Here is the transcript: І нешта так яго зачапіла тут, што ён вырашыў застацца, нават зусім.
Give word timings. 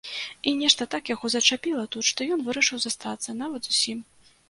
І 0.51 0.53
нешта 0.61 0.87
так 0.95 1.11
яго 1.15 1.31
зачапіла 1.35 1.85
тут, 1.97 2.09
што 2.09 2.29
ён 2.39 2.49
вырашыў 2.51 2.77
застацца, 2.89 3.41
нават 3.47 3.61
зусім. 3.73 4.07